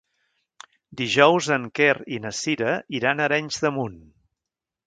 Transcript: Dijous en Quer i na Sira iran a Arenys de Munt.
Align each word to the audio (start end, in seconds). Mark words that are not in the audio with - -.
Dijous 1.01 1.49
en 1.57 1.69
Quer 1.79 1.91
i 2.17 2.21
na 2.25 2.33
Sira 2.39 2.75
iran 3.01 3.23
a 3.23 3.29
Arenys 3.31 3.63
de 3.67 3.73
Munt. 3.77 4.01